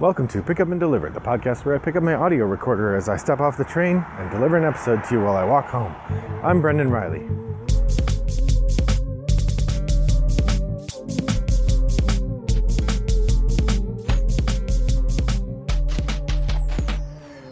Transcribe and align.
Welcome 0.00 0.28
to 0.28 0.42
Pick 0.42 0.60
Up 0.60 0.68
and 0.68 0.78
Deliver, 0.78 1.10
the 1.10 1.18
podcast 1.18 1.64
where 1.64 1.74
I 1.74 1.78
pick 1.78 1.96
up 1.96 2.04
my 2.04 2.14
audio 2.14 2.44
recorder 2.44 2.94
as 2.94 3.08
I 3.08 3.16
step 3.16 3.40
off 3.40 3.58
the 3.58 3.64
train 3.64 4.06
and 4.16 4.30
deliver 4.30 4.56
an 4.56 4.62
episode 4.62 5.02
to 5.02 5.14
you 5.16 5.20
while 5.22 5.34
I 5.34 5.42
walk 5.42 5.66
home. 5.66 5.92
I'm 6.44 6.60
Brendan 6.60 6.88
Riley. 6.92 7.28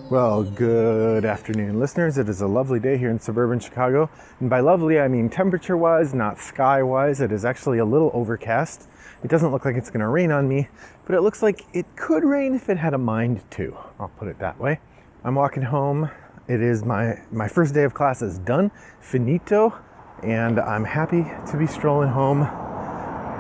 Well, 0.09 0.45
good 0.45 1.25
afternoon, 1.25 1.81
listeners. 1.81 2.17
It 2.17 2.29
is 2.29 2.41
a 2.41 2.47
lovely 2.47 2.79
day 2.79 2.97
here 2.97 3.11
in 3.11 3.19
suburban 3.19 3.59
Chicago. 3.59 4.09
And 4.39 4.49
by 4.49 4.61
lovely, 4.61 5.01
I 5.01 5.09
mean 5.09 5.29
temperature 5.29 5.77
wise, 5.77 6.15
not 6.15 6.39
sky 6.39 6.81
wise. 6.85 7.21
It 7.21 7.33
is 7.33 7.45
actually 7.45 7.79
a 7.79 7.85
little 7.85 8.13
overcast. 8.15 8.89
It 9.25 9.29
doesn't 9.29 9.51
look 9.51 9.65
like 9.65 9.75
it's 9.75 9.91
going 9.91 10.03
to 10.03 10.07
rain 10.07 10.31
on 10.31 10.49
me, 10.49 10.69
but 11.07 11.17
it 11.17 11.23
looks 11.23 11.43
like 11.43 11.65
it 11.73 11.87
could 11.97 12.23
rain 12.23 12.55
if 12.55 12.69
it 12.69 12.79
had 12.79 12.95
a 12.95 12.99
mind 12.99 13.43
to. 13.53 13.77
I'll 13.99 14.13
put 14.17 14.29
it 14.29 14.39
that 14.39 14.61
way. 14.61 14.79
I'm 15.25 15.35
walking 15.35 15.65
home. 15.65 16.09
It 16.47 16.63
is 16.63 16.85
my, 16.85 17.21
my 17.33 17.49
first 17.49 17.75
day 17.75 17.83
of 17.83 17.93
class 17.93 18.23
is 18.23 18.39
done, 18.39 18.71
finito, 19.01 19.77
and 20.23 20.61
I'm 20.61 20.85
happy 20.85 21.25
to 21.51 21.57
be 21.59 21.67
strolling 21.67 22.11
home 22.11 22.43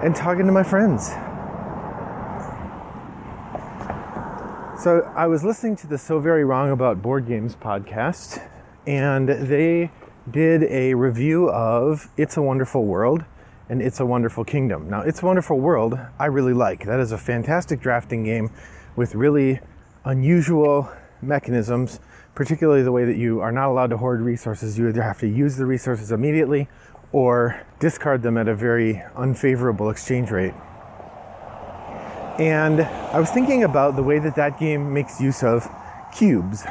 and 0.02 0.16
talking 0.16 0.46
to 0.46 0.52
my 0.52 0.64
friends. 0.64 1.12
So 4.86 5.00
I 5.16 5.26
was 5.26 5.42
listening 5.42 5.74
to 5.78 5.88
the 5.88 5.98
So 5.98 6.20
Very 6.20 6.44
Wrong 6.44 6.70
About 6.70 7.02
Board 7.02 7.26
Games 7.26 7.56
podcast, 7.56 8.40
and 8.86 9.28
they 9.28 9.90
did 10.30 10.62
a 10.62 10.94
review 10.94 11.50
of 11.50 12.08
It's 12.16 12.36
a 12.36 12.42
Wonderful 12.42 12.84
World 12.84 13.24
and 13.68 13.82
It's 13.82 13.98
a 13.98 14.06
Wonderful 14.06 14.44
Kingdom. 14.44 14.88
Now, 14.88 15.00
It's 15.00 15.24
a 15.24 15.26
Wonderful 15.26 15.58
World, 15.58 15.98
I 16.20 16.26
really 16.26 16.52
like. 16.52 16.84
That 16.84 17.00
is 17.00 17.10
a 17.10 17.18
fantastic 17.18 17.80
drafting 17.80 18.22
game 18.22 18.52
with 18.94 19.16
really 19.16 19.58
unusual 20.04 20.88
mechanisms, 21.20 21.98
particularly 22.36 22.84
the 22.84 22.92
way 22.92 23.04
that 23.06 23.16
you 23.16 23.40
are 23.40 23.50
not 23.50 23.68
allowed 23.68 23.90
to 23.90 23.96
hoard 23.96 24.20
resources. 24.20 24.78
You 24.78 24.88
either 24.88 25.02
have 25.02 25.18
to 25.18 25.26
use 25.26 25.56
the 25.56 25.66
resources 25.66 26.12
immediately 26.12 26.68
or 27.10 27.60
discard 27.80 28.22
them 28.22 28.38
at 28.38 28.46
a 28.46 28.54
very 28.54 29.02
unfavorable 29.16 29.90
exchange 29.90 30.30
rate. 30.30 30.54
And 32.38 32.82
I 32.82 33.18
was 33.18 33.30
thinking 33.30 33.64
about 33.64 33.96
the 33.96 34.02
way 34.02 34.18
that 34.18 34.36
that 34.36 34.60
game 34.60 34.92
makes 34.92 35.20
use 35.20 35.42
of 35.42 35.66
cubes. 36.14 36.64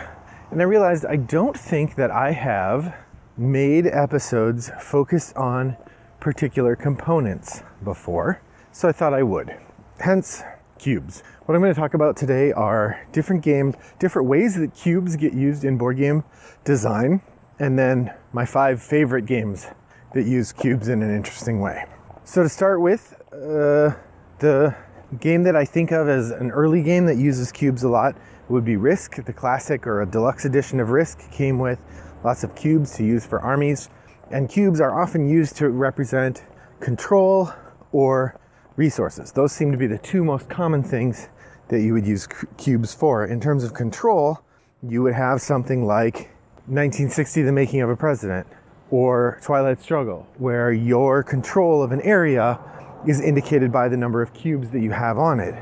And 0.52 0.62
I 0.62 0.66
realized 0.66 1.06
I 1.06 1.16
don't 1.16 1.58
think 1.58 1.96
that 1.96 2.12
I 2.12 2.34
have 2.34 2.96
made 3.36 3.88
episodes 3.88 4.70
focused 4.80 5.36
on 5.36 5.76
particular 6.20 6.76
components 6.76 7.64
before. 7.84 8.42
So 8.72 8.88
I 8.88 8.92
thought 8.92 9.14
I 9.14 9.24
would. 9.24 9.58
Hence, 10.00 10.44
cubes. 10.78 11.24
What 11.46 11.56
I'm 11.56 11.62
going 11.62 11.74
to 11.74 11.80
talk 11.80 11.96
about 11.96 12.16
today 12.16 12.52
are 12.52 13.02
different 13.12 13.44
games, 13.44 13.74
different 13.98 14.28
ways 14.28 14.56
that 14.58 14.76
cubes 14.76 15.16
get 15.16 15.34
used 15.34 15.66
in 15.66 15.80
board 15.80 15.98
game 15.98 16.24
design, 16.64 17.22
and 17.58 17.80
then 17.80 18.14
my 18.34 18.46
five 18.46 18.84
favorite 18.84 19.26
games 19.26 19.66
that 20.14 20.26
use 20.26 20.52
cubes 20.52 20.90
in 20.90 21.02
an 21.02 21.16
interesting 21.16 21.60
way. 21.60 21.86
So 22.24 22.44
to 22.44 22.50
start 22.50 22.82
with, 22.82 23.16
uh, 23.34 23.96
the 24.40 24.76
game 25.20 25.44
that 25.44 25.56
I 25.56 25.66
think 25.66 25.92
of 25.92 26.08
as 26.08 26.32
an 26.32 26.52
early 26.52 26.84
game 26.84 27.06
that 27.06 27.18
uses 27.18 27.52
cubes 27.52 27.84
a 27.84 27.90
lot 27.90 28.16
would 28.50 28.66
be 28.66 28.76
Risk. 28.76 29.24
The 29.24 29.34
classic 29.34 29.88
or 29.88 30.02
a 30.02 30.06
deluxe 30.06 30.46
edition 30.46 30.80
of 30.80 30.90
Risk 30.90 31.32
came 31.32 31.60
with 31.60 31.80
lots 32.24 32.44
of 32.44 32.56
cubes 32.56 32.96
to 32.98 33.04
use 33.04 33.26
for 33.26 33.40
armies, 33.40 33.90
and 34.32 34.50
cubes 34.50 34.80
are 34.80 35.00
often 35.00 35.28
used 35.28 35.58
to 35.58 35.70
represent 35.70 36.44
control 36.80 37.52
or 37.92 38.40
resources. 38.76 39.32
Those 39.32 39.52
seem 39.52 39.72
to 39.72 39.78
be 39.78 39.88
the 39.88 39.98
two 39.98 40.24
most 40.24 40.50
common 40.50 40.84
things 40.84 41.30
that 41.70 41.82
you 41.82 41.94
would 41.94 42.06
use 42.06 42.28
cubes 42.58 42.94
for. 42.94 43.26
In 43.26 43.40
terms 43.40 43.64
of 43.64 43.74
control, 43.74 44.42
you 44.88 45.02
would 45.02 45.14
have 45.14 45.42
something 45.42 45.86
like 45.86 46.30
1960 46.68 47.42
The 47.42 47.52
Making 47.52 47.82
of 47.82 47.90
a 47.90 47.96
President 47.96 48.48
or 48.92 49.40
Twilight 49.42 49.82
Struggle, 49.82 50.28
where 50.38 50.72
your 50.72 51.24
control 51.24 51.82
of 51.82 51.92
an 51.92 52.02
area 52.02 52.60
is 53.08 53.22
indicated 53.22 53.72
by 53.72 53.88
the 53.88 53.98
number 53.98 54.22
of 54.22 54.34
cubes 54.34 54.72
that 54.72 54.82
you 54.82 54.92
have 54.92 55.18
on 55.18 55.40
it. 55.40 55.56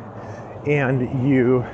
And 0.67 1.27
you 1.27 1.65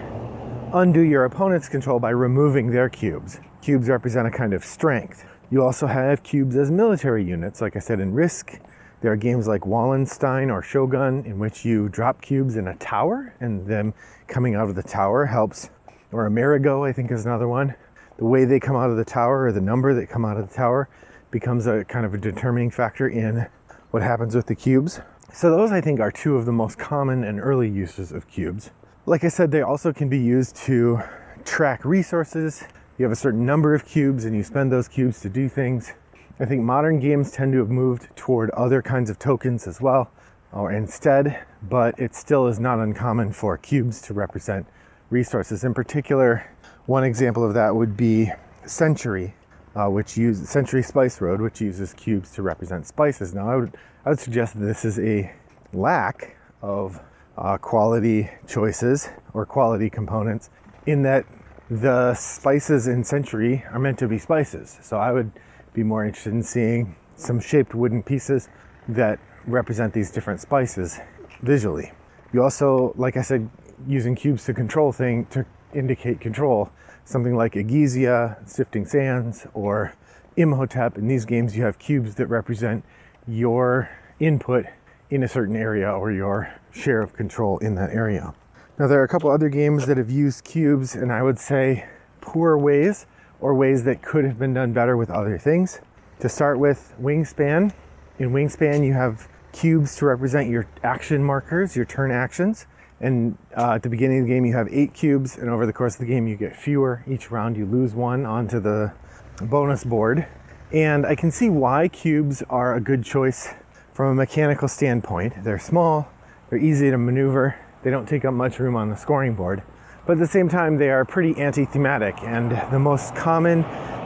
undo 0.74 1.02
your 1.02 1.26
opponent's 1.26 1.70
control 1.70 2.00
by 2.00 2.10
removing 2.10 2.72
their 2.72 2.90
cubes. 2.90 3.40
Cubes 3.62 3.88
represent 3.90 4.28
a 4.28 4.32
kind 4.32 4.54
of 4.54 4.64
strength. 4.64 5.26
You 5.52 5.64
also 5.64 5.88
have 5.88 6.24
cubes 6.24 6.56
as 6.56 6.72
military 6.72 7.24
units. 7.24 7.62
Like 7.62 7.76
I 7.76 7.80
said, 7.80 8.00
in 8.00 8.14
Risk, 8.14 8.60
there 9.02 9.12
are 9.12 9.16
games 9.16 9.48
like 9.48 9.66
Wallenstein 9.66 10.50
or 10.50 10.62
Shogun 10.62 11.24
in 11.26 11.40
which 11.40 11.66
you 11.66 11.90
drop 11.90 12.22
cubes 12.22 12.56
in 12.56 12.68
a 12.68 12.76
tower 12.76 13.34
and 13.40 13.66
them 13.66 13.94
coming 14.28 14.56
out 14.56 14.70
of 14.70 14.76
the 14.76 14.84
tower 14.84 15.26
helps. 15.26 15.70
Or 16.12 16.26
Amerigo, 16.26 16.84
I 16.84 16.92
think, 16.92 17.12
is 17.12 17.26
another 17.26 17.48
one. 17.48 17.76
The 18.18 18.26
way 18.26 18.46
they 18.46 18.60
come 18.60 18.76
out 18.76 18.90
of 18.90 18.98
the 18.98 19.06
tower 19.06 19.46
or 19.46 19.52
the 19.52 19.62
number 19.62 19.94
that 19.94 20.08
come 20.10 20.26
out 20.26 20.38
of 20.38 20.50
the 20.50 20.54
tower 20.54 20.90
becomes 21.32 21.68
a 21.68 21.86
kind 21.86 22.06
of 22.06 22.14
a 22.14 22.18
determining 22.18 22.72
factor 22.72 23.08
in 23.08 23.48
what 23.92 24.04
happens 24.04 24.36
with 24.36 24.48
the 24.48 24.56
cubes. 24.56 25.00
So 25.32 25.52
those 25.52 25.72
I 25.72 25.80
think 25.80 26.00
are 26.00 26.12
two 26.12 26.36
of 26.36 26.46
the 26.46 26.52
most 26.52 26.78
common 26.78 27.24
and 27.24 27.40
early 27.40 27.70
uses 27.70 28.12
of 28.12 28.28
cubes. 28.28 28.72
Like 29.06 29.24
I 29.24 29.30
said, 29.30 29.52
they 29.52 29.62
also 29.62 29.94
can 29.94 30.10
be 30.10 30.18
used 30.18 30.56
to 30.68 31.02
track 31.46 31.86
resources. 31.86 32.64
You 32.98 33.06
have 33.06 33.12
a 33.12 33.16
certain 33.16 33.46
number 33.46 33.74
of 33.74 33.86
cubes 33.86 34.26
and 34.26 34.36
you 34.36 34.44
spend 34.44 34.72
those 34.72 34.88
cubes 34.88 35.22
to 35.22 35.30
do 35.30 35.48
things. 35.48 35.94
I 36.40 36.46
think 36.46 36.64
modern 36.64 37.00
games 37.00 37.32
tend 37.32 37.54
to 37.54 37.60
have 37.60 37.70
moved 37.70 38.08
toward 38.16 38.50
other 38.52 38.82
kinds 38.82 39.10
of 39.10 39.20
tokens 39.20 39.68
as 39.68 39.80
well, 39.80 40.12
or 40.52 40.72
instead, 40.72 41.46
but 41.62 41.98
it 42.00 42.16
still 42.16 42.48
is 42.48 42.60
not 42.60 42.80
uncommon 42.80 43.32
for 43.32 43.58
cubes 43.58 44.02
to 44.04 44.14
represent 44.14 44.66
resources. 45.10 45.64
In 45.64 45.74
particular, 45.74 46.50
one 46.86 47.04
example 47.04 47.46
of 47.46 47.54
that 47.54 47.76
would 47.76 47.96
be 47.96 48.32
Century, 48.66 49.36
uh, 49.76 49.88
which 49.88 50.18
uses 50.18 50.50
Century 50.50 50.84
Spice 50.84 51.22
Road, 51.22 51.42
which 51.42 51.62
uses 51.62 51.94
cubes 51.94 52.32
to 52.34 52.42
represent 52.42 52.86
spices. 52.88 53.34
Now, 53.34 53.50
I 53.50 53.56
would 53.56 53.78
I 54.06 54.10
would 54.10 54.20
suggest 54.20 54.60
that 54.60 54.66
this 54.66 54.86
is 54.86 54.98
a 55.00 55.32
lack 55.74 56.38
of 56.62 57.00
uh, 57.38 57.58
quality 57.58 58.30
choices 58.48 59.10
or 59.34 59.46
quality 59.46 59.90
components, 59.90 60.50
in 60.86 61.04
that 61.04 61.26
the 61.70 62.14
spices 62.16 62.88
in 62.88 63.04
Century 63.04 63.64
are 63.72 63.80
meant 63.80 64.00
to 64.00 64.08
be 64.08 64.18
spices. 64.18 64.80
So 64.82 64.98
I 64.98 65.12
would 65.12 65.32
be 65.74 65.84
more 65.84 66.04
interested 66.04 66.34
in 66.34 66.44
seeing 66.44 66.96
some 67.16 67.40
shaped 67.40 67.76
wooden 67.76 68.02
pieces 68.02 68.50
that 68.88 69.20
represent 69.46 69.94
these 69.94 70.12
different 70.12 70.42
spices 70.42 71.00
visually. 71.42 71.92
You 72.34 72.44
also, 72.44 72.94
like 72.96 73.18
I 73.18 73.22
said, 73.22 73.50
using 73.88 74.16
cubes 74.16 74.46
to 74.46 74.54
control 74.54 74.92
thing 74.92 75.26
to 75.28 75.46
indicate 75.74 76.20
control, 76.20 76.70
something 77.06 77.36
like 77.36 77.54
Egizia, 77.54 78.38
Shifting 78.54 78.86
Sands, 78.86 79.48
or 79.54 79.94
Imhotep. 80.36 80.98
In 80.98 81.08
these 81.08 81.26
games, 81.26 81.56
you 81.58 81.64
have 81.64 81.80
cubes 81.80 82.16
that 82.16 82.28
represent 82.28 82.84
your 83.28 83.90
input 84.20 84.66
in 85.10 85.24
a 85.24 85.28
certain 85.28 85.56
area 85.56 85.92
or 85.92 86.12
your 86.12 86.54
share 86.72 87.02
of 87.02 87.14
control 87.14 87.58
in 87.60 87.76
that 87.76 87.90
area. 87.92 88.34
Now, 88.78 88.88
there 88.88 89.00
are 89.02 89.04
a 89.04 89.08
couple 89.08 89.30
other 89.30 89.50
games 89.50 89.88
that 89.88 89.98
have 89.98 90.10
used 90.10 90.44
cubes, 90.44 90.96
and 90.96 91.12
I 91.12 91.22
would 91.22 91.40
say 91.40 91.86
poor 92.22 92.58
ways 92.58 93.06
or 93.42 93.54
ways 93.54 93.84
that 93.84 94.02
could 94.02 94.24
have 94.26 94.40
been 94.40 94.54
done 94.54 94.72
better 94.74 94.96
with 94.96 95.10
other 95.10 95.38
things. 95.38 95.82
To 96.20 96.30
start 96.30 96.60
with, 96.60 96.94
Wingspan. 97.02 97.74
In 98.20 98.32
Wingspan, 98.32 98.86
you 98.86 98.94
have 98.94 99.28
cubes 99.52 99.96
to 99.98 100.06
represent 100.06 100.50
your 100.50 100.68
action 100.84 101.24
markers, 101.24 101.76
your 101.76 101.86
turn 101.86 102.12
actions. 102.12 102.68
And 103.02 103.38
uh, 103.56 103.74
at 103.74 103.84
the 103.84 103.90
beginning 103.90 104.20
of 104.20 104.28
the 104.28 104.34
game, 104.34 104.46
you 104.46 104.54
have 104.54 104.68
eight 104.72 104.94
cubes, 104.94 105.38
and 105.38 105.50
over 105.50 105.66
the 105.66 105.74
course 105.74 105.96
of 105.96 106.02
the 106.02 106.06
game, 106.06 106.28
you 106.28 106.36
get 106.36 106.56
fewer. 106.56 107.04
Each 107.08 107.32
round, 107.32 107.56
you 107.56 107.66
lose 107.66 107.94
one 107.94 108.26
onto 108.26 108.60
the 108.60 108.94
bonus 109.42 109.84
board. 109.84 110.28
And 110.72 111.06
I 111.06 111.16
can 111.16 111.32
see 111.32 111.50
why 111.50 111.88
cubes 111.88 112.44
are 112.50 112.76
a 112.76 112.82
good 112.82 113.04
choice 113.04 113.54
from 113.94 114.12
a 114.12 114.16
mechanical 114.16 114.68
standpoint. 114.68 115.44
They're 115.44 115.60
small, 115.60 116.10
they're 116.50 116.60
easy 116.60 116.92
to 116.92 116.98
maneuver, 116.98 117.56
they 117.84 117.90
don't 117.90 118.08
take 118.08 118.26
up 118.26 118.34
much 118.34 118.60
room 118.60 118.76
on 118.76 118.90
the 118.90 118.96
scoring 118.96 119.34
board. 119.34 119.64
But 120.06 120.14
at 120.14 120.20
the 120.20 120.28
same 120.28 120.50
time, 120.50 120.78
they 120.78 120.90
are 120.90 121.06
pretty 121.06 121.40
anti 121.40 121.66
thematic. 121.66 122.16
And 122.24 122.52
the 122.72 122.80
most 122.80 123.16
common 123.16 123.64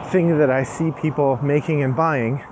thing 0.09 0.37
that 0.37 0.49
I 0.49 0.63
see 0.63 0.91
people 0.91 1.39
making 1.41 1.81
and 1.81 1.95
buying 1.95 2.43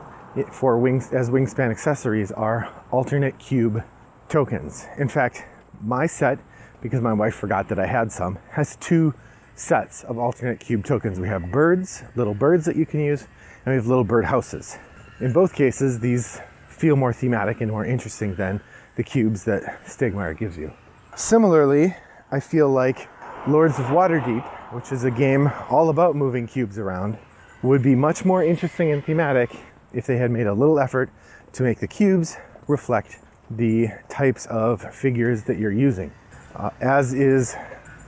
for 0.52 0.78
wings 0.78 1.12
as 1.12 1.30
wingspan 1.30 1.70
accessories 1.70 2.32
are 2.32 2.70
alternate 2.92 3.38
cube 3.40 3.84
tokens. 4.30 4.88
In 4.98 5.10
fact, 5.10 5.46
my 5.84 6.06
set, 6.06 6.40
because 6.82 7.02
my 7.02 7.14
wife 7.14 7.36
forgot 7.36 7.70
that 7.70 7.80
I 7.80 7.86
had 7.86 8.12
some, 8.12 8.38
has 8.52 8.76
two 8.78 9.14
sets 9.56 10.04
of 10.04 10.18
alternate 10.18 10.60
cube 10.60 10.84
tokens. 10.84 11.20
We 11.20 11.28
have 11.28 11.52
birds, 11.52 12.04
little 12.16 12.34
birds 12.34 12.66
that 12.66 12.76
you 12.76 12.86
can 12.86 13.00
use, 13.00 13.28
and 13.66 13.74
we 13.74 13.76
have 13.76 13.88
little 13.88 14.04
bird 14.04 14.26
houses. 14.26 14.78
In 15.20 15.34
both 15.34 15.54
cases, 15.54 16.00
these 16.00 16.40
feel 16.68 16.96
more 16.96 17.14
thematic 17.14 17.62
and 17.62 17.72
more 17.72 17.86
interesting 17.86 18.36
than 18.36 18.60
the 18.96 19.04
cubes 19.04 19.44
that 19.44 19.64
Stegmaier 19.86 20.38
gives 20.38 20.58
you. 20.58 20.74
Similarly, 21.16 21.96
I 22.32 22.40
feel 22.40 22.70
like 22.70 23.08
Lords 23.48 23.78
of 23.78 23.86
Waterdeep, 23.86 24.44
which 24.74 24.92
is 24.92 25.04
a 25.04 25.12
game 25.12 25.52
all 25.70 25.90
about 25.90 26.16
moving 26.16 26.48
cubes 26.48 26.80
around, 26.80 27.18
would 27.62 27.84
be 27.84 27.94
much 27.94 28.26
more 28.26 28.44
interesting 28.44 28.92
and 28.92 29.04
thematic 29.04 29.56
if 29.94 30.08
they 30.08 30.18
had 30.18 30.32
made 30.32 30.48
a 30.48 30.54
little 30.54 30.80
effort 30.80 31.12
to 31.54 31.64
make 31.64 31.80
the 31.80 31.88
cubes 31.88 32.38
reflect 32.68 33.20
the 33.58 33.90
types 34.10 34.46
of 34.48 34.82
figures 34.94 35.44
that 35.44 35.58
you're 35.58 35.72
using. 35.72 36.12
Uh, 36.56 36.70
as 36.80 37.14
is 37.14 37.56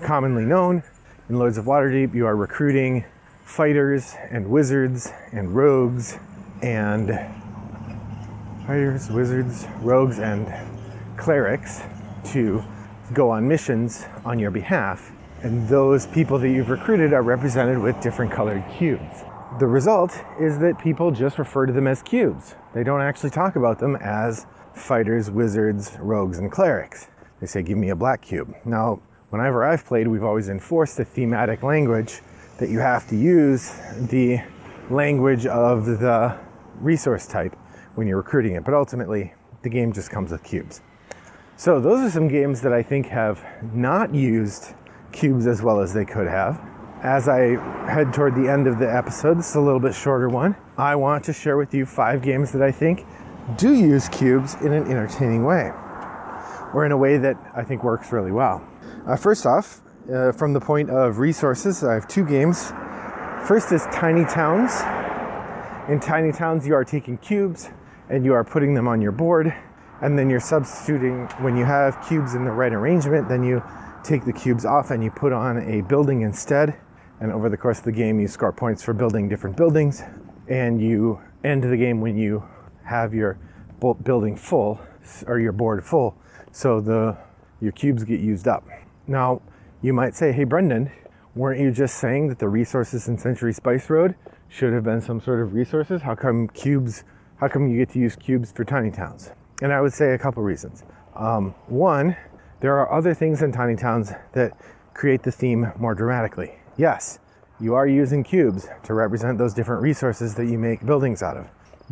commonly 0.04 0.45
known. 0.45 0.84
In 1.30 1.40
Lords 1.40 1.57
of 1.57 1.66
Waterdeep, 1.66 2.13
you 2.13 2.25
are 2.25 2.36
recruiting 2.36 3.06
fighters 3.44 4.16
and 4.30 4.50
wizards 4.50 5.12
and 5.31 5.56
rogues 5.56 6.18
and 6.62 7.10
fighters, 8.66 9.10
wizards, 9.10 9.66
rogues, 9.81 10.19
and 10.19 10.48
clerics 11.18 11.81
to 12.25 12.63
go 13.13 13.30
on 13.30 13.48
missions 13.48 14.06
on 14.25 14.40
your 14.40 14.51
behalf. 14.51 15.12
And 15.42 15.68
those 15.68 16.07
people 16.07 16.40
that 16.40 16.50
you've 16.50 16.69
recruited 16.69 17.12
are 17.13 17.22
represented 17.22 17.78
with 17.78 18.00
different 18.01 18.31
colored 18.31 18.63
cubes. 18.78 19.24
The 19.60 19.68
result 19.68 20.18
is 20.40 20.57
that 20.60 20.80
people 20.80 21.12
just 21.12 21.38
refer 21.38 21.66
to 21.66 21.74
them 21.74 21.86
as 21.86 22.01
cubes. 22.01 22.56
They 22.74 22.84
don't 22.84 23.01
actually 23.01 23.30
talk 23.30 23.56
about 23.56 23.80
them 23.80 23.98
as 23.98 24.45
fighters, 24.75 25.29
wizards, 25.29 25.97
rogues, 25.99 26.37
and 26.37 26.51
clerics. 26.51 27.07
They 27.39 27.47
say, 27.47 27.61
Give 27.61 27.77
me 27.77 27.89
a 27.89 27.95
black 27.95 28.21
cube. 28.21 28.55
Now, 28.65 29.01
whenever 29.29 29.63
I've 29.63 29.85
played, 29.85 30.07
we've 30.07 30.23
always 30.23 30.49
enforced 30.49 30.97
the 30.97 31.05
thematic 31.05 31.63
language 31.63 32.21
that 32.57 32.69
you 32.69 32.79
have 32.79 33.07
to 33.09 33.15
use 33.15 33.71
the 33.97 34.39
language 34.89 35.45
of 35.45 35.85
the 35.85 36.37
resource 36.79 37.27
type 37.27 37.55
when 37.95 38.07
you're 38.07 38.17
recruiting 38.17 38.55
it. 38.55 38.63
But 38.63 38.73
ultimately, 38.73 39.33
the 39.61 39.69
game 39.69 39.93
just 39.93 40.09
comes 40.09 40.31
with 40.31 40.43
cubes. 40.43 40.81
So, 41.55 41.79
those 41.79 41.99
are 41.99 42.09
some 42.09 42.27
games 42.27 42.61
that 42.61 42.73
I 42.73 42.83
think 42.83 43.07
have 43.07 43.43
not 43.73 44.13
used 44.13 44.73
cubes 45.11 45.47
as 45.47 45.61
well 45.61 45.79
as 45.79 45.93
they 45.93 46.05
could 46.05 46.27
have. 46.27 46.59
As 47.01 47.27
I 47.27 47.57
head 47.91 48.13
toward 48.13 48.35
the 48.35 48.49
end 48.49 48.65
of 48.65 48.79
the 48.79 48.91
episode, 48.91 49.37
this 49.37 49.49
is 49.49 49.55
a 49.55 49.61
little 49.61 49.79
bit 49.79 49.93
shorter 49.93 50.29
one. 50.29 50.55
I 50.77 50.95
want 50.95 51.25
to 51.25 51.33
share 51.33 51.57
with 51.57 51.73
you 51.73 51.85
five 51.85 52.21
games 52.21 52.51
that 52.53 52.61
I 52.61 52.71
think 52.71 53.05
do 53.57 53.74
use 53.74 54.10
cubes 54.10 54.56
in 54.62 54.74
an 54.74 54.84
entertaining 54.88 55.44
way, 55.44 55.72
or 56.74 56.86
in 56.86 56.92
a 56.92 56.98
way 56.98 57.18
that 57.18 57.38
I 57.56 57.63
think 57.63 57.84
works 57.84 58.12
really 58.12 58.31
well. 58.31 58.66
Uh, 59.06 59.16
first 59.16 59.45
off, 59.45 59.81
uh, 60.12 60.31
from 60.31 60.54
the 60.54 60.60
point 60.60 60.90
of 60.90 61.19
resources, 61.19 61.84
I 61.84 61.94
have 61.94 62.07
two 62.07 62.25
games. 62.25 62.72
First 63.48 63.72
is 63.72 63.84
Tiny 63.92 64.25
Towns. 64.25 64.72
In 65.90 66.00
Tiny 66.00 66.31
Towns, 66.31 66.66
you 66.66 66.74
are 66.74 66.86
taking 66.86 67.18
cubes 67.18 67.69
and 68.10 68.24
you 68.24 68.34
are 68.34 68.44
putting 68.44 68.74
them 68.74 68.88
on 68.88 69.01
your 69.01 69.12
board, 69.12 69.54
and 70.01 70.18
then 70.18 70.30
you're 70.30 70.40
substituting 70.40 71.28
when 71.40 71.57
you 71.57 71.66
have 71.66 72.01
cubes 72.07 72.36
in 72.36 72.45
the 72.45 72.51
right 72.51 72.74
arrangement, 72.74 73.28
then 73.28 73.44
you 73.44 73.62
take 74.04 74.25
the 74.25 74.34
cubes 74.34 74.66
off 74.66 74.92
and 74.92 75.04
you 75.04 75.10
put 75.12 75.31
on 75.34 75.57
a 75.69 75.81
building 75.81 76.22
instead. 76.22 76.75
And 77.19 77.31
over 77.31 77.50
the 77.50 77.57
course 77.57 77.80
of 77.80 77.86
the 77.86 77.92
game, 77.92 78.19
you 78.19 78.28
score 78.28 78.51
points 78.51 78.84
for 78.84 78.94
building 78.94 79.30
different 79.30 79.56
buildings, 79.56 80.04
and 80.48 80.81
you 80.81 81.22
end 81.44 81.63
the 81.63 81.78
game 81.78 82.01
when 82.01 82.18
you 82.18 82.44
have 82.85 83.13
your 83.13 83.38
building 84.03 84.35
full 84.35 84.80
or 85.27 85.39
your 85.39 85.51
board 85.51 85.83
full, 85.83 86.15
so 86.51 86.80
the 86.80 87.18
your 87.59 87.71
cubes 87.71 88.03
get 88.03 88.19
used 88.19 88.47
up. 88.47 88.65
Now, 89.07 89.41
you 89.81 89.94
might 89.94 90.15
say, 90.15 90.31
"Hey, 90.31 90.44
Brendan, 90.44 90.91
weren't 91.35 91.59
you 91.59 91.71
just 91.71 91.95
saying 91.95 92.27
that 92.30 92.39
the 92.39 92.50
resources 92.50 93.07
in 93.07 93.18
Century 93.18 93.53
Spice 93.53 93.89
Road 93.89 94.15
should 94.47 94.74
have 94.74 94.83
been 94.83 95.01
some 95.01 95.19
sort 95.19 95.41
of 95.41 95.53
resources? 95.53 96.01
How 96.01 96.15
come 96.15 96.47
cubes? 96.47 97.03
How 97.38 97.47
come 97.47 97.68
you 97.68 97.77
get 97.77 97.89
to 97.89 98.00
use 98.00 98.15
cubes 98.15 98.51
for 98.51 98.63
tiny 98.63 98.91
towns?" 98.91 99.31
And 99.62 99.74
I 99.74 99.81
would 99.81 99.94
say 99.94 100.13
a 100.13 100.18
couple 100.18 100.44
reasons. 100.44 100.83
Um, 101.15 101.56
one, 101.68 102.15
there 102.59 102.77
are 102.77 102.91
other 102.91 103.13
things 103.13 103.41
in 103.41 103.51
tiny 103.51 103.75
towns 103.75 104.13
that 104.33 104.57
create 104.94 105.24
the 105.24 105.31
theme 105.31 105.71
more 105.77 105.94
dramatically. 105.94 106.53
Yes, 106.77 107.19
you 107.59 107.75
are 107.75 107.88
using 107.88 108.24
cubes 108.24 108.68
to 108.83 108.94
represent 108.94 109.38
those 109.38 109.53
different 109.53 109.81
resources 109.81 110.35
that 110.35 110.45
you 110.45 110.57
make 110.57 110.85
buildings 110.85 111.21
out 111.21 111.38
of. 111.38 111.47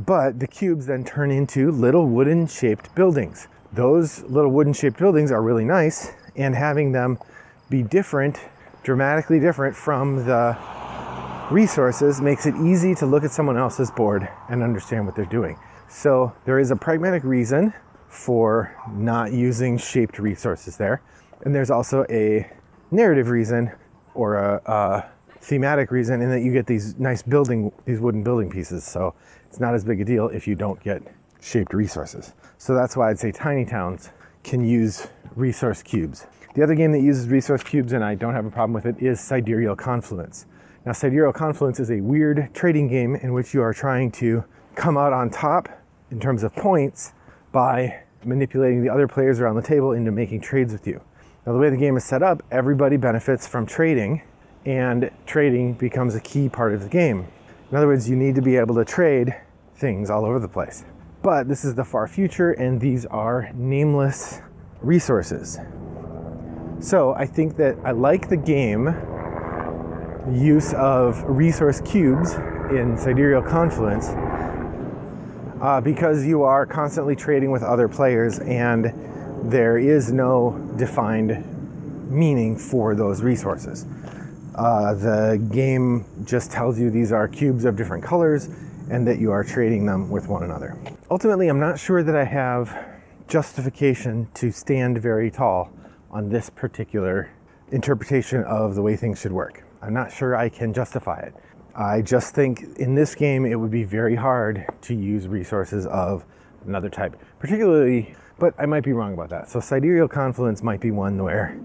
But 0.05 0.39
the 0.39 0.47
cubes 0.47 0.87
then 0.87 1.03
turn 1.03 1.29
into 1.29 1.69
little 1.71 2.07
wooden 2.07 2.47
shaped 2.47 2.95
buildings. 2.95 3.47
Those 3.71 4.23
little 4.23 4.49
wooden 4.49 4.73
shaped 4.73 4.97
buildings 4.97 5.31
are 5.31 5.41
really 5.41 5.65
nice, 5.65 6.11
and 6.35 6.55
having 6.55 6.91
them 6.91 7.19
be 7.69 7.83
different, 7.83 8.39
dramatically 8.83 9.39
different 9.39 9.75
from 9.75 10.25
the 10.25 10.57
resources, 11.51 12.19
makes 12.19 12.45
it 12.47 12.55
easy 12.55 12.95
to 12.95 13.05
look 13.05 13.23
at 13.23 13.31
someone 13.31 13.57
else's 13.57 13.91
board 13.91 14.27
and 14.49 14.63
understand 14.63 15.05
what 15.05 15.15
they're 15.15 15.25
doing. 15.25 15.59
So 15.87 16.33
there 16.45 16.57
is 16.57 16.71
a 16.71 16.75
pragmatic 16.75 17.23
reason 17.23 17.73
for 18.07 18.75
not 18.91 19.31
using 19.33 19.77
shaped 19.77 20.17
resources 20.17 20.77
there, 20.77 21.01
and 21.41 21.53
there's 21.53 21.69
also 21.69 22.05
a 22.09 22.49
narrative 22.89 23.29
reason 23.29 23.71
or 24.15 24.35
a, 24.35 24.61
a 24.65 25.11
thematic 25.41 25.91
reason 25.91 26.21
in 26.21 26.29
that 26.29 26.41
you 26.41 26.53
get 26.53 26.67
these 26.67 26.97
nice 26.99 27.21
building, 27.21 27.71
these 27.85 27.99
wooden 27.99 28.23
building 28.23 28.49
pieces. 28.49 28.83
So 28.83 29.13
it's 29.47 29.59
not 29.59 29.73
as 29.73 29.83
big 29.83 29.99
a 29.99 30.05
deal 30.05 30.29
if 30.29 30.47
you 30.47 30.55
don't 30.55 30.81
get 30.83 31.01
shaped 31.41 31.73
resources. 31.73 32.33
So 32.57 32.75
that's 32.75 32.95
why 32.95 33.09
I'd 33.09 33.19
say 33.19 33.31
tiny 33.31 33.65
towns 33.65 34.11
can 34.43 34.63
use 34.63 35.07
resource 35.35 35.81
cubes. 35.81 36.27
The 36.53 36.63
other 36.63 36.75
game 36.75 36.91
that 36.91 37.01
uses 37.01 37.27
resource 37.27 37.63
cubes, 37.63 37.93
and 37.93 38.03
I 38.03 38.15
don't 38.15 38.33
have 38.33 38.45
a 38.45 38.51
problem 38.51 38.73
with 38.73 38.85
it, 38.85 39.01
is 39.01 39.19
Sidereal 39.19 39.75
Confluence. 39.75 40.45
Now, 40.85 40.91
Sidereal 40.91 41.33
Confluence 41.33 41.79
is 41.79 41.91
a 41.91 42.01
weird 42.01 42.49
trading 42.53 42.87
game 42.87 43.15
in 43.15 43.33
which 43.33 43.53
you 43.53 43.61
are 43.61 43.73
trying 43.73 44.11
to 44.13 44.43
come 44.75 44.97
out 44.97 45.13
on 45.13 45.29
top 45.29 45.69
in 46.11 46.19
terms 46.19 46.43
of 46.43 46.53
points 46.55 47.13
by 47.51 48.03
manipulating 48.23 48.83
the 48.83 48.89
other 48.89 49.07
players 49.07 49.39
around 49.39 49.55
the 49.55 49.61
table 49.61 49.93
into 49.93 50.11
making 50.11 50.41
trades 50.41 50.73
with 50.73 50.85
you. 50.85 51.01
Now, 51.45 51.53
the 51.53 51.59
way 51.59 51.69
the 51.69 51.77
game 51.77 51.97
is 51.97 52.03
set 52.03 52.21
up, 52.21 52.43
everybody 52.51 52.97
benefits 52.97 53.47
from 53.47 53.65
trading, 53.65 54.21
and 54.65 55.09
trading 55.25 55.73
becomes 55.73 56.15
a 56.15 56.21
key 56.21 56.49
part 56.49 56.73
of 56.73 56.83
the 56.83 56.89
game. 56.89 57.27
In 57.69 57.77
other 57.77 57.87
words, 57.87 58.09
you 58.09 58.15
need 58.15 58.35
to 58.35 58.41
be 58.41 58.57
able 58.57 58.75
to 58.75 58.85
trade 58.85 59.35
things 59.75 60.09
all 60.09 60.25
over 60.25 60.39
the 60.39 60.47
place. 60.47 60.85
But 61.21 61.47
this 61.47 61.63
is 61.63 61.75
the 61.75 61.85
far 61.85 62.07
future, 62.07 62.51
and 62.51 62.81
these 62.81 63.05
are 63.05 63.51
nameless 63.53 64.41
resources. 64.81 65.59
So 66.79 67.13
I 67.13 67.25
think 67.25 67.57
that 67.57 67.77
I 67.83 67.91
like 67.91 68.29
the 68.29 68.37
game 68.37 68.87
use 70.31 70.73
of 70.73 71.23
resource 71.23 71.81
cubes 71.81 72.33
in 72.71 72.97
Sidereal 72.97 73.41
Confluence 73.41 74.09
uh, 75.61 75.79
because 75.81 76.25
you 76.25 76.43
are 76.43 76.65
constantly 76.65 77.15
trading 77.15 77.51
with 77.51 77.63
other 77.63 77.87
players 77.87 78.39
and 78.39 78.93
there 79.43 79.77
is 79.77 80.11
no 80.11 80.73
defined 80.77 81.45
meaning 82.09 82.57
for 82.57 82.95
those 82.95 83.21
resources. 83.21 83.85
Uh, 84.55 84.93
the 84.93 85.47
game 85.51 86.05
just 86.25 86.51
tells 86.51 86.79
you 86.79 86.89
these 86.89 87.11
are 87.11 87.27
cubes 87.27 87.65
of 87.65 87.75
different 87.75 88.03
colors 88.03 88.49
and 88.89 89.07
that 89.07 89.19
you 89.19 89.31
are 89.31 89.43
trading 89.43 89.85
them 89.85 90.09
with 90.09 90.27
one 90.27 90.43
another. 90.43 90.77
Ultimately, 91.09 91.47
I'm 91.47 91.59
not 91.59 91.79
sure 91.79 92.03
that 92.03 92.15
I 92.15 92.25
have 92.25 92.77
justification 93.27 94.27
to 94.33 94.51
stand 94.51 94.97
very 94.97 95.31
tall 95.31 95.71
on 96.09 96.29
this 96.29 96.49
particular 96.49 97.31
interpretation 97.71 98.43
of 98.43 98.75
the 98.75 98.81
way 98.81 98.97
things 98.97 99.21
should 99.21 99.31
work. 99.31 99.63
I'm 99.81 99.93
not 99.93 100.11
sure 100.11 100.35
I 100.35 100.49
can 100.49 100.73
justify 100.73 101.19
it. 101.21 101.33
I 101.73 102.01
just 102.01 102.35
think 102.35 102.63
in 102.77 102.95
this 102.95 103.15
game 103.15 103.45
it 103.45 103.55
would 103.55 103.71
be 103.71 103.85
very 103.85 104.15
hard 104.15 104.65
to 104.81 104.93
use 104.93 105.29
resources 105.29 105.85
of 105.85 106.25
another 106.65 106.89
type, 106.89 107.15
particularly, 107.39 108.13
but 108.37 108.53
I 108.59 108.65
might 108.65 108.83
be 108.83 108.91
wrong 108.91 109.13
about 109.13 109.29
that. 109.29 109.49
So, 109.49 109.61
Sidereal 109.61 110.09
Confluence 110.09 110.61
might 110.61 110.81
be 110.81 110.91
one 110.91 111.23
where 111.23 111.57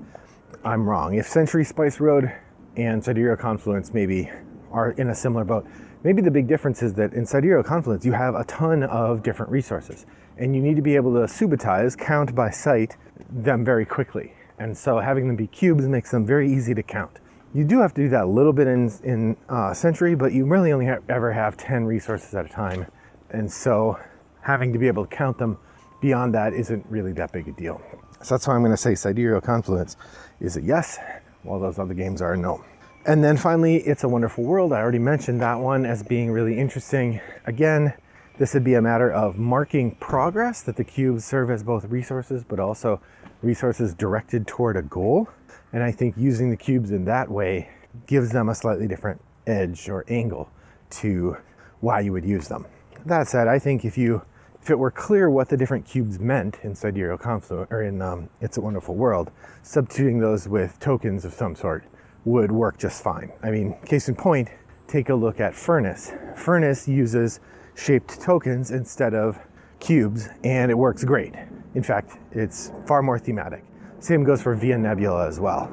I'm 0.65 0.89
wrong. 0.89 1.15
If 1.15 1.27
Century 1.27 1.65
Spice 1.65 1.99
Road 1.99 2.33
and 2.77 3.03
Sidereal 3.03 3.37
Confluence 3.37 3.93
maybe 3.93 4.31
are 4.71 4.93
in 4.93 5.09
a 5.09 5.15
similar 5.15 5.45
boat. 5.45 5.67
Maybe 6.05 6.23
the 6.23 6.31
big 6.31 6.47
difference 6.47 6.83
is 6.83 6.95
that 6.95 7.15
in 7.15 7.27
Sidereal 7.27 7.63
Confluence 7.63 8.05
you 8.05 8.13
have 8.13 8.35
a 8.35 8.45
ton 8.45 8.83
of 8.85 9.23
different 9.23 9.51
resources 9.51 10.07
and 10.39 10.55
you 10.55 10.63
need 10.63 10.77
to 10.77 10.83
be 10.83 10.97
able 10.97 11.15
to 11.15 11.21
subitize, 11.21 11.97
count 11.97 12.35
by 12.35 12.51
sight, 12.51 12.97
them 13.31 13.65
very 13.65 13.87
quickly. 13.87 14.35
And 14.59 14.77
so 14.77 14.99
having 14.99 15.27
them 15.27 15.37
be 15.37 15.47
cubes 15.47 15.89
makes 15.89 16.11
them 16.11 16.27
very 16.27 16.53
easy 16.53 16.75
to 16.75 16.83
count. 16.83 17.19
You 17.55 17.65
do 17.65 17.81
have 17.81 17.95
to 17.95 18.03
do 18.03 18.09
that 18.11 18.25
a 18.25 18.29
little 18.29 18.53
bit 18.53 18.67
in, 18.67 18.93
in 19.03 19.37
uh, 19.49 19.73
Century, 19.73 20.15
but 20.15 20.33
you 20.33 20.45
really 20.45 20.73
only 20.73 20.89
ever 21.09 21.33
have 21.33 21.57
10 21.57 21.85
resources 21.87 22.35
at 22.35 22.45
a 22.45 22.49
time. 22.49 22.87
And 23.31 23.51
so 23.51 23.99
having 24.43 24.73
to 24.73 24.79
be 24.79 24.87
able 24.87 25.07
to 25.07 25.17
count 25.17 25.39
them 25.39 25.59
beyond 26.01 26.35
that 26.35 26.53
isn't 26.53 26.85
really 26.89 27.13
that 27.13 27.33
big 27.33 27.49
a 27.49 27.53
deal. 27.53 27.81
So 28.23 28.35
that's 28.35 28.47
why 28.47 28.55
I'm 28.55 28.61
going 28.61 28.73
to 28.73 28.77
say 28.77 28.95
Sidereal 28.95 29.41
Confluence 29.41 29.97
is 30.41 30.57
a 30.57 30.63
yes, 30.63 30.99
while 31.47 31.61
those 31.61 31.79
other 31.79 31.95
games 31.95 32.21
are 32.21 32.37
no. 32.37 32.65
And 33.07 33.23
then 33.23 33.37
finally, 33.37 33.77
It's 33.77 34.03
a 34.03 34.09
Wonderful 34.09 34.43
World. 34.43 34.73
I 34.73 34.81
already 34.81 34.99
mentioned 34.99 35.41
that 35.41 35.61
one 35.61 35.87
as 35.87 36.03
being 36.03 36.31
really 36.31 36.59
interesting. 36.59 37.21
Again, 37.45 37.95
this 38.39 38.53
would 38.53 38.65
be 38.65 38.75
a 38.75 38.83
matter 38.83 39.11
of 39.11 39.39
marking 39.39 39.93
progress 39.93 40.61
that 40.63 40.77
the 40.77 40.85
cubes 40.85 41.25
serve 41.25 41.51
as 41.51 41.63
both 41.63 41.85
resources, 41.87 42.43
but 42.43 42.59
also 42.59 43.01
resources 43.43 43.95
directed 43.95 44.47
toward 44.47 44.77
a 44.77 44.83
goal. 44.83 45.29
And 45.73 45.83
I 45.83 45.93
think 45.93 46.17
using 46.17 46.51
the 46.51 46.57
cubes 46.57 46.91
in 46.91 47.05
that 47.05 47.31
way 47.31 47.71
gives 48.07 48.33
them 48.33 48.49
a 48.49 48.55
slightly 48.55 48.89
different 48.89 49.21
edge 49.47 49.89
or 49.89 50.05
angle 50.09 50.51
to 50.91 51.37
why 51.81 52.01
you 52.01 52.13
would 52.13 52.25
use 52.25 52.49
them. 52.49 52.67
That 53.05 53.29
said, 53.29 53.47
I 53.47 53.59
think 53.59 53.85
if 53.85 53.97
you 53.97 54.23
if 54.67 54.71
it 54.71 54.81
were 54.81 54.91
clear 54.91 55.31
what 55.31 55.49
the 55.49 55.57
different 55.57 55.87
cubes 55.87 56.19
meant 56.19 56.59
in 56.65 56.75
Sidereal 56.75 57.17
Confluence 57.17 57.69
or 57.71 57.85
in 57.85 58.03
um, 58.03 58.29
It's 58.41 58.57
a 58.57 58.61
Wonderful 58.61 58.97
World, 58.97 59.31
substituting 59.63 60.19
those 60.19 60.49
with 60.49 60.81
tokens 60.81 61.25
of 61.25 61.33
some 61.33 61.55
sort 61.55 61.85
would 62.25 62.51
work 62.51 62.77
just 62.77 63.01
fine. 63.01 63.31
I 63.45 63.53
mean, 63.53 63.77
case 63.87 64.09
in 64.09 64.17
point, 64.17 64.49
take 64.89 65.09
a 65.09 65.15
look 65.15 65.39
at 65.39 65.55
Furnace. 65.55 66.11
Furnace 66.35 66.89
uses 66.89 67.39
shaped 67.77 68.21
tokens 68.21 68.73
instead 68.73 69.15
of 69.15 69.39
cubes, 69.79 70.29
and 70.43 70.69
it 70.69 70.75
works 70.75 71.05
great. 71.05 71.37
In 71.77 71.85
fact, 71.85 72.19
it's 72.33 72.73
far 72.89 73.03
more 73.03 73.21
thematic. 73.21 73.63
Same 74.01 74.25
goes 74.25 74.43
for 74.43 74.57
Via 74.57 74.79
Nebula 74.79 75.29
as 75.29 75.39
well. 75.39 75.71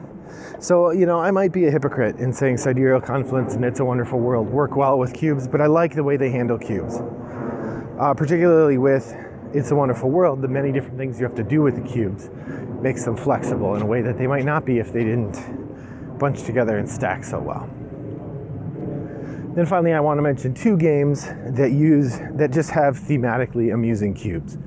So, 0.60 0.92
you 0.92 1.08
know, 1.08 1.20
I 1.20 1.32
might 1.32 1.52
be 1.52 1.66
a 1.66 1.72
hypocrite 1.72 2.18
in 2.18 2.32
saying 2.32 2.58
Sidereal 2.58 3.02
Confluence 3.02 3.56
and 3.56 3.66
It's 3.66 3.80
a 3.80 3.86
Wonderful 3.86 4.20
World 4.20 4.50
work 4.50 4.76
well 4.76 5.00
with 5.00 5.16
cubes, 5.16 5.48
but 5.48 5.62
I 5.62 5.66
like 5.66 5.96
the 5.96 6.04
way 6.04 6.16
they 6.16 6.30
handle 6.30 6.60
cubes. 6.60 7.02
Uh, 8.00 8.12
particularly 8.12 8.80
with 8.80 9.16
It's 9.54 9.70
a 9.70 9.76
Wonderful 9.76 10.10
World, 10.10 10.42
the 10.42 10.48
many 10.48 10.72
different 10.72 10.98
things 10.98 11.20
you 11.20 11.26
have 11.26 11.36
to 11.36 11.44
do 11.44 11.62
with 11.62 11.76
the 11.76 11.88
cubes 11.88 12.32
makes 12.82 13.06
them 13.06 13.16
flexible 13.16 13.76
in 13.76 13.84
a 13.84 13.86
way 13.86 14.02
that 14.02 14.18
they 14.18 14.26
might 14.26 14.46
not 14.46 14.66
be 14.66 14.80
if 14.80 14.92
they 14.92 15.04
didn't 15.04 16.18
bunch 16.18 16.42
together 16.44 16.80
and 16.80 16.90
stack 16.90 17.24
so 17.24 17.40
well. 17.40 17.70
Then 19.56 19.68
finally, 19.68 19.94
I 19.94 20.00
want 20.00 20.18
to 20.18 20.24
mention 20.24 20.56
two 20.56 20.76
games 20.76 21.28
that 21.50 21.72
use 21.72 22.18
that 22.34 22.52
just 22.52 22.72
have 22.72 22.98
thematically 22.98 23.72
amusing 23.72 24.16
cubes. 24.16 24.58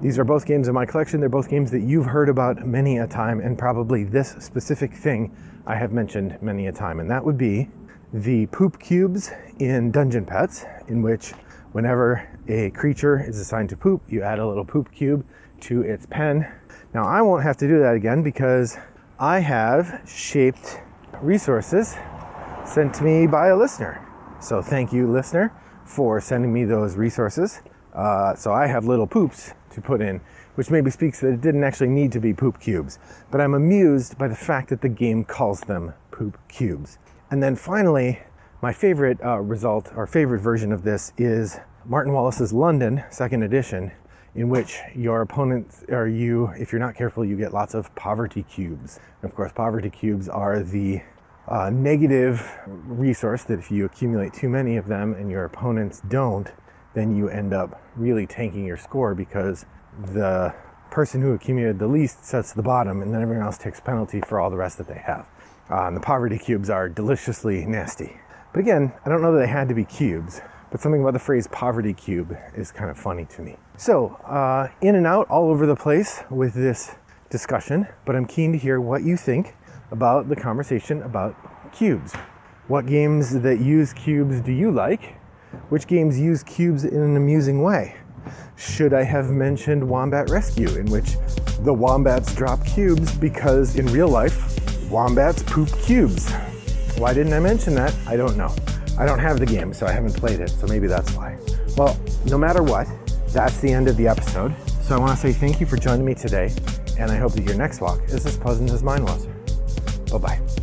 These 0.00 0.18
are 0.18 0.24
both 0.24 0.44
games 0.44 0.66
in 0.66 0.74
my 0.74 0.84
collection. 0.84 1.20
They're 1.20 1.28
both 1.28 1.48
games 1.48 1.70
that 1.70 1.82
you've 1.82 2.06
heard 2.06 2.28
about 2.28 2.66
many 2.66 2.98
a 2.98 3.06
time, 3.06 3.38
and 3.38 3.56
probably 3.56 4.02
this 4.02 4.30
specific 4.40 4.92
thing 4.92 5.32
I 5.64 5.76
have 5.76 5.92
mentioned 5.92 6.36
many 6.42 6.66
a 6.66 6.72
time, 6.72 6.98
and 6.98 7.08
that 7.08 7.24
would 7.24 7.38
be 7.38 7.70
the 8.12 8.46
poop 8.46 8.80
cubes 8.80 9.30
in 9.60 9.92
Dungeon 9.92 10.26
Petz, 10.26 10.66
in 10.88 11.02
which 11.02 11.32
whenever 11.72 12.28
a 12.48 12.70
creature 12.70 13.22
is 13.22 13.38
assigned 13.38 13.68
to 13.70 13.76
poop, 13.76 14.02
you 14.08 14.22
add 14.22 14.38
a 14.38 14.46
little 14.46 14.64
poop 14.64 14.92
cube 14.92 15.24
to 15.60 15.82
its 15.82 16.06
pen. 16.06 16.46
Now, 16.94 17.04
I 17.04 17.22
won't 17.22 17.42
have 17.42 17.56
to 17.58 17.68
do 17.68 17.78
that 17.80 17.94
again 17.94 18.22
because 18.22 18.76
I 19.18 19.40
have 19.40 20.02
shaped 20.06 20.80
resources 21.20 21.96
sent 22.64 22.94
to 22.94 23.04
me 23.04 23.26
by 23.26 23.48
a 23.48 23.56
listener. 23.56 24.06
So, 24.40 24.60
thank 24.60 24.92
you, 24.92 25.10
listener, 25.10 25.52
for 25.84 26.20
sending 26.20 26.52
me 26.52 26.64
those 26.64 26.96
resources. 26.96 27.60
Uh, 27.94 28.34
so, 28.34 28.52
I 28.52 28.66
have 28.66 28.84
little 28.84 29.06
poops 29.06 29.52
to 29.70 29.80
put 29.80 30.00
in, 30.00 30.20
which 30.56 30.70
maybe 30.70 30.90
speaks 30.90 31.20
that 31.20 31.28
it 31.28 31.40
didn't 31.40 31.64
actually 31.64 31.88
need 31.88 32.12
to 32.12 32.20
be 32.20 32.34
poop 32.34 32.60
cubes. 32.60 32.98
But 33.30 33.40
I'm 33.40 33.54
amused 33.54 34.18
by 34.18 34.28
the 34.28 34.36
fact 34.36 34.68
that 34.68 34.82
the 34.82 34.88
game 34.88 35.24
calls 35.24 35.60
them 35.62 35.94
poop 36.10 36.36
cubes. 36.48 36.98
And 37.30 37.42
then 37.42 37.56
finally, 37.56 38.20
my 38.62 38.72
favorite 38.72 39.18
uh, 39.24 39.40
result 39.40 39.90
or 39.96 40.06
favorite 40.06 40.38
version 40.38 40.72
of 40.72 40.84
this 40.84 41.12
is 41.18 41.58
Martin 41.84 42.12
Wallace's 42.12 42.52
London, 42.52 43.02
second 43.10 43.42
edition, 43.42 43.90
in 44.36 44.48
which 44.48 44.78
your 44.94 45.20
opponents 45.20 45.84
or 45.88 46.06
you, 46.06 46.46
if 46.56 46.70
you're 46.70 46.80
not 46.80 46.94
careful, 46.94 47.24
you 47.24 47.36
get 47.36 47.52
lots 47.52 47.74
of 47.74 47.92
poverty 47.96 48.44
cubes. 48.44 49.00
And 49.20 49.28
of 49.28 49.34
course, 49.34 49.50
poverty 49.52 49.90
cubes 49.90 50.28
are 50.28 50.62
the 50.62 51.02
uh, 51.48 51.70
negative 51.70 52.56
resource 52.66 53.42
that 53.44 53.58
if 53.58 53.72
you 53.72 53.84
accumulate 53.84 54.32
too 54.32 54.48
many 54.48 54.76
of 54.76 54.86
them 54.86 55.12
and 55.12 55.28
your 55.28 55.44
opponents 55.44 56.00
don't, 56.08 56.48
then 56.94 57.16
you 57.16 57.28
end 57.28 57.52
up 57.52 57.82
really 57.96 58.28
tanking 58.28 58.64
your 58.64 58.76
score 58.76 59.12
because 59.12 59.66
the 60.14 60.54
person 60.92 61.20
who 61.20 61.32
accumulated 61.32 61.80
the 61.80 61.88
least 61.88 62.24
sets 62.24 62.52
the 62.52 62.62
bottom 62.62 63.02
and 63.02 63.12
then 63.12 63.22
everyone 63.22 63.44
else 63.44 63.58
takes 63.58 63.80
penalty 63.80 64.20
for 64.20 64.38
all 64.38 64.50
the 64.50 64.56
rest 64.56 64.78
that 64.78 64.86
they 64.86 65.02
have. 65.04 65.26
Uh, 65.68 65.88
and 65.88 65.96
the 65.96 66.00
poverty 66.00 66.38
cubes 66.38 66.70
are 66.70 66.88
deliciously 66.88 67.66
nasty. 67.66 68.20
But 68.52 68.60
again, 68.60 68.92
I 69.04 69.08
don't 69.08 69.22
know 69.22 69.32
that 69.32 69.38
they 69.38 69.46
had 69.46 69.68
to 69.70 69.74
be 69.74 69.84
cubes, 69.84 70.42
but 70.70 70.80
something 70.80 71.00
about 71.00 71.14
the 71.14 71.18
phrase 71.18 71.46
poverty 71.46 71.94
cube 71.94 72.36
is 72.54 72.70
kind 72.70 72.90
of 72.90 72.98
funny 72.98 73.24
to 73.26 73.42
me. 73.42 73.56
So, 73.78 74.16
uh, 74.26 74.68
in 74.82 74.94
and 74.94 75.06
out 75.06 75.26
all 75.28 75.48
over 75.48 75.64
the 75.64 75.74
place 75.74 76.22
with 76.28 76.52
this 76.52 76.94
discussion, 77.30 77.88
but 78.04 78.14
I'm 78.14 78.26
keen 78.26 78.52
to 78.52 78.58
hear 78.58 78.78
what 78.78 79.04
you 79.04 79.16
think 79.16 79.54
about 79.90 80.28
the 80.28 80.36
conversation 80.36 81.02
about 81.02 81.34
cubes. 81.72 82.14
What 82.68 82.84
games 82.84 83.40
that 83.40 83.60
use 83.60 83.94
cubes 83.94 84.40
do 84.42 84.52
you 84.52 84.70
like? 84.70 85.14
Which 85.70 85.86
games 85.86 86.20
use 86.20 86.42
cubes 86.42 86.84
in 86.84 87.00
an 87.00 87.16
amusing 87.16 87.62
way? 87.62 87.96
Should 88.56 88.92
I 88.92 89.02
have 89.02 89.30
mentioned 89.30 89.86
Wombat 89.86 90.28
Rescue, 90.28 90.76
in 90.76 90.90
which 90.90 91.16
the 91.60 91.72
wombats 91.72 92.34
drop 92.34 92.64
cubes 92.66 93.16
because 93.16 93.76
in 93.76 93.86
real 93.86 94.08
life, 94.08 94.90
wombats 94.90 95.42
poop 95.42 95.70
cubes? 95.82 96.30
Why 97.02 97.12
didn't 97.12 97.32
I 97.32 97.40
mention 97.40 97.74
that? 97.74 97.92
I 98.06 98.16
don't 98.16 98.36
know. 98.36 98.54
I 98.96 99.04
don't 99.06 99.18
have 99.18 99.40
the 99.40 99.44
game, 99.44 99.74
so 99.74 99.88
I 99.88 99.90
haven't 99.90 100.14
played 100.14 100.38
it, 100.38 100.50
so 100.50 100.68
maybe 100.68 100.86
that's 100.86 101.12
why. 101.16 101.36
Well, 101.76 101.98
no 102.26 102.38
matter 102.38 102.62
what, 102.62 102.86
that's 103.30 103.58
the 103.58 103.72
end 103.72 103.88
of 103.88 103.96
the 103.96 104.06
episode. 104.06 104.54
So 104.82 104.94
I 104.94 105.00
want 105.00 105.10
to 105.10 105.16
say 105.16 105.32
thank 105.32 105.58
you 105.58 105.66
for 105.66 105.76
joining 105.76 106.04
me 106.04 106.14
today, 106.14 106.54
and 107.00 107.10
I 107.10 107.16
hope 107.16 107.32
that 107.32 107.42
your 107.42 107.56
next 107.56 107.80
walk 107.80 108.00
is 108.04 108.24
as 108.24 108.36
pleasant 108.36 108.70
as 108.70 108.84
mine 108.84 109.02
was. 109.04 109.26
Bye 110.12 110.18
bye. 110.18 110.61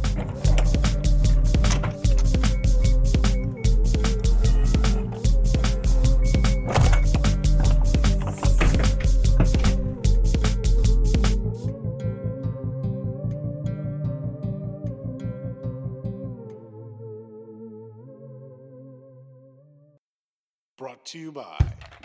to 21.09 21.17
you 21.17 21.31
by 21.31 21.57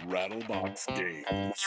Rattlebox 0.07 0.87
Games. 0.97 1.63